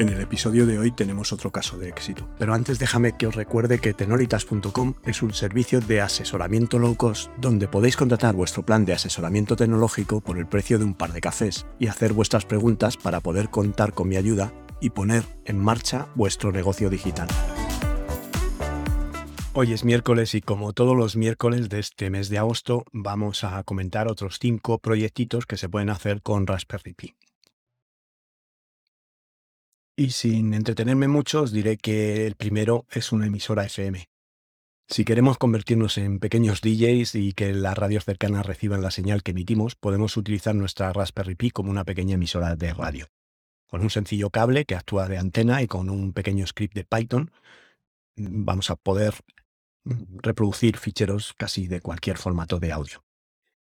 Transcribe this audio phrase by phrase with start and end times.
[0.00, 3.34] En el episodio de hoy tenemos otro caso de éxito, pero antes déjame que os
[3.34, 8.86] recuerde que tenoritas.com es un servicio de asesoramiento low cost donde podéis contratar vuestro plan
[8.86, 12.96] de asesoramiento tecnológico por el precio de un par de cafés y hacer vuestras preguntas
[12.96, 17.28] para poder contar con mi ayuda y poner en marcha vuestro negocio digital.
[19.52, 23.62] Hoy es miércoles y como todos los miércoles de este mes de agosto vamos a
[23.64, 27.14] comentar otros cinco proyectitos que se pueden hacer con Raspberry Pi.
[30.00, 34.08] Y sin entretenerme mucho, os diré que el primero es una emisora FM.
[34.88, 39.32] Si queremos convertirnos en pequeños DJs y que las radios cercanas reciban la señal que
[39.32, 43.08] emitimos, podemos utilizar nuestra Raspberry Pi como una pequeña emisora de radio.
[43.66, 47.30] Con un sencillo cable que actúa de antena y con un pequeño script de Python,
[48.16, 49.12] vamos a poder
[49.84, 53.04] mm, reproducir ficheros casi de cualquier formato de audio.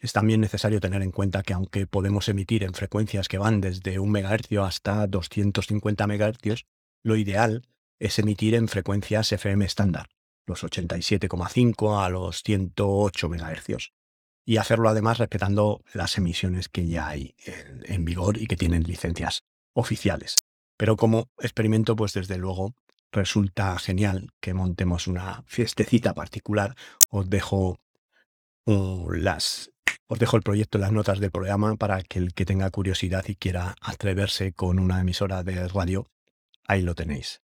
[0.00, 3.98] Es también necesario tener en cuenta que aunque podemos emitir en frecuencias que van desde
[3.98, 6.64] 1 MHz hasta 250 MHz,
[7.02, 7.62] lo ideal
[7.98, 10.08] es emitir en frecuencias FM estándar,
[10.46, 13.92] los 87,5 a los 108 MHz,
[14.46, 17.34] y hacerlo además respetando las emisiones que ya hay
[17.84, 20.34] en, vigor y que tienen licencias oficiales.
[20.78, 22.74] Pero como experimento, pues desde luego
[23.12, 26.74] resulta genial que montemos una fiestecita particular.
[27.10, 27.78] Os dejo
[28.66, 29.70] las
[30.10, 33.24] os dejo el proyecto en las notas del programa para que el que tenga curiosidad
[33.28, 36.08] y quiera atreverse con una emisora de radio,
[36.66, 37.42] ahí lo tenéis.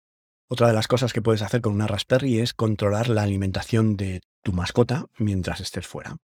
[0.48, 4.22] Otra de las cosas que puedes hacer con una Raspberry es controlar la alimentación de
[4.44, 6.17] tu mascota mientras estés fuera.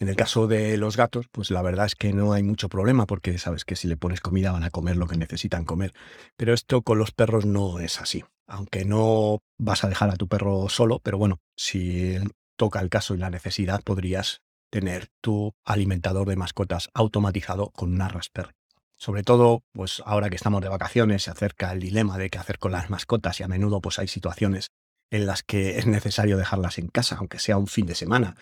[0.00, 3.06] En el caso de los gatos, pues la verdad es que no hay mucho problema
[3.06, 5.92] porque sabes que si le pones comida van a comer lo que necesitan comer.
[6.36, 8.24] Pero esto con los perros no es así.
[8.48, 12.16] Aunque no vas a dejar a tu perro solo, pero bueno, si
[12.56, 18.08] toca el caso y la necesidad, podrías tener tu alimentador de mascotas automatizado con una
[18.08, 18.54] Raspberry.
[18.96, 22.58] Sobre todo, pues ahora que estamos de vacaciones, se acerca el dilema de qué hacer
[22.58, 24.70] con las mascotas y a menudo pues hay situaciones
[25.10, 28.36] en las que es necesario dejarlas en casa, aunque sea un fin de semana,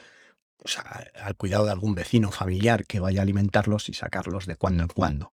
[1.15, 4.89] al cuidado de algún vecino familiar que vaya a alimentarlos y sacarlos de cuando en
[4.89, 5.33] cuando.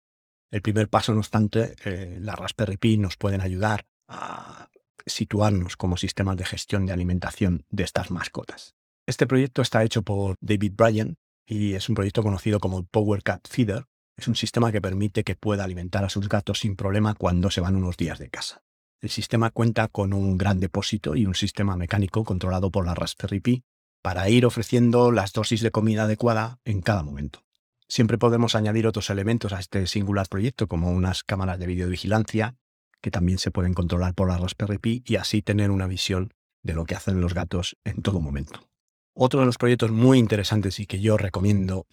[0.50, 4.68] El primer paso, no obstante, eh, la Raspberry Pi nos pueden ayudar a
[5.06, 8.74] situarnos como sistemas de gestión de alimentación de estas mascotas.
[9.04, 13.48] Este proyecto está hecho por David Bryan y es un proyecto conocido como Power Cat
[13.48, 13.86] Feeder.
[14.16, 17.60] Es un sistema que permite que pueda alimentar a sus gatos sin problema cuando se
[17.60, 18.62] van unos días de casa.
[19.00, 23.40] El sistema cuenta con un gran depósito y un sistema mecánico controlado por la Raspberry
[23.40, 23.64] Pi
[24.02, 27.44] para ir ofreciendo las dosis de comida adecuada en cada momento.
[27.88, 32.54] Siempre podemos añadir otros elementos a este singular proyecto, como unas cámaras de videovigilancia,
[33.00, 36.74] que también se pueden controlar por la Raspberry Pi y así tener una visión de
[36.74, 38.71] lo que hacen los gatos en todo momento.
[39.14, 41.86] Otro de los proyectos muy interesantes y que yo recomiendo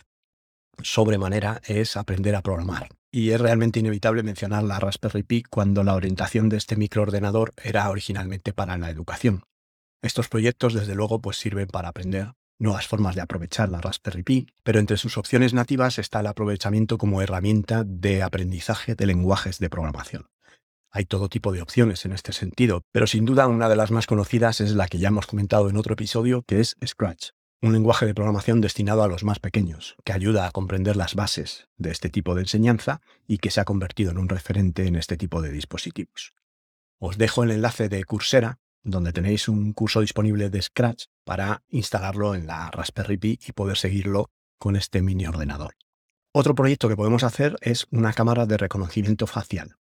[0.82, 2.90] sobremanera es aprender a programar.
[3.12, 7.90] Y es realmente inevitable mencionar la Raspberry Pi cuando la orientación de este microordenador era
[7.90, 9.44] originalmente para la educación.
[10.02, 14.48] Estos proyectos, desde luego, pues sirven para aprender nuevas formas de aprovechar la Raspberry Pi,
[14.64, 19.70] pero entre sus opciones nativas está el aprovechamiento como herramienta de aprendizaje de lenguajes de
[19.70, 20.28] programación.
[20.92, 24.08] Hay todo tipo de opciones en este sentido, pero sin duda una de las más
[24.08, 27.30] conocidas es la que ya hemos comentado en otro episodio, que es Scratch,
[27.62, 31.68] un lenguaje de programación destinado a los más pequeños, que ayuda a comprender las bases
[31.78, 35.16] de este tipo de enseñanza y que se ha convertido en un referente en este
[35.16, 36.34] tipo de dispositivos.
[36.98, 42.34] Os dejo el enlace de Coursera, donde tenéis un curso disponible de Scratch para instalarlo
[42.34, 45.76] en la Raspberry Pi y poder seguirlo con este mini ordenador.
[46.32, 49.79] Otro proyecto que podemos hacer es una cámara de reconocimiento facial,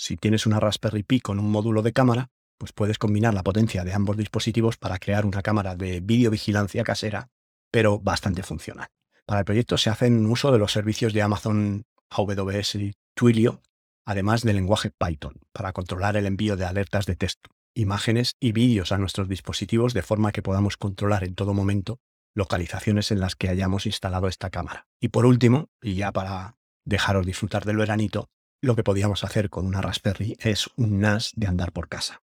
[0.00, 3.84] si tienes una Raspberry Pi con un módulo de cámara, pues puedes combinar la potencia
[3.84, 7.28] de ambos dispositivos para crear una cámara de videovigilancia casera,
[7.70, 8.88] pero bastante funcional.
[9.26, 13.60] Para el proyecto se hacen uso de los servicios de Amazon AWS y Twilio,
[14.06, 18.92] además del lenguaje Python, para controlar el envío de alertas de texto, imágenes y vídeos
[18.92, 21.98] a nuestros dispositivos de forma que podamos controlar en todo momento
[22.34, 24.86] localizaciones en las que hayamos instalado esta cámara.
[24.98, 26.56] Y por último, y ya para
[26.86, 31.46] dejaros disfrutar del veranito, lo que podíamos hacer con una Raspberry es un NAS de
[31.46, 32.22] andar por casa.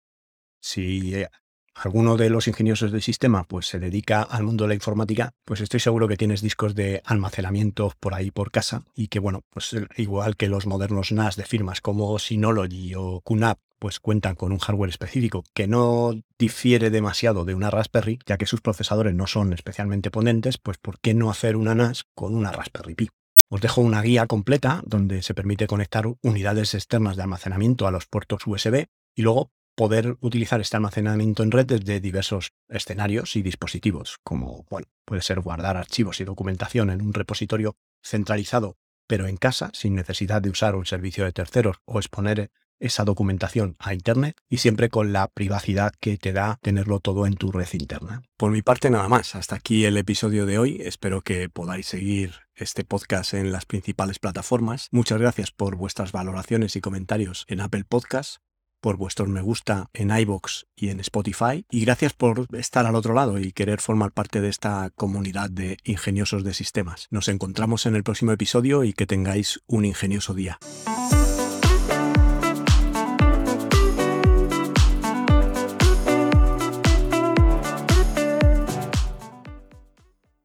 [0.61, 1.29] Si eh,
[1.75, 5.61] alguno de los ingeniosos del sistema pues se dedica al mundo de la informática, pues
[5.61, 9.73] estoy seguro que tienes discos de almacenamiento por ahí por casa y que bueno, pues
[9.73, 14.53] eh, igual que los modernos NAS de firmas como Synology o QNAP, pues cuentan con
[14.53, 19.27] un hardware específico que no difiere demasiado de una Raspberry, ya que sus procesadores no
[19.27, 23.11] son especialmente potentes, pues ¿por qué no hacer una NAS con una Raspberry Pi?
[23.49, 28.07] Os dejo una guía completa donde se permite conectar unidades externas de almacenamiento a los
[28.07, 34.19] puertos USB y luego poder utilizar este almacenamiento en red desde diversos escenarios y dispositivos,
[34.25, 39.71] como bueno, puede ser guardar archivos y documentación en un repositorio centralizado, pero en casa,
[39.75, 44.59] sin necesidad de usar un servicio de terceros o exponer esa documentación a Internet y
[44.59, 48.23] siempre con la privacidad que te da tenerlo todo en tu red interna.
[48.37, 52.35] Por mi parte nada más, hasta aquí el episodio de hoy, espero que podáis seguir
[52.55, 54.89] este podcast en las principales plataformas.
[54.91, 58.41] Muchas gracias por vuestras valoraciones y comentarios en Apple Podcasts
[58.87, 61.65] por vuestros me gusta en iBox y en Spotify.
[61.71, 65.79] Y gracias por estar al otro lado y querer formar parte de esta comunidad de
[65.83, 67.09] ingeniosos de sistemas.
[67.11, 70.61] Nos encontramos en el próximo episodio y que tengáis un ingenioso día.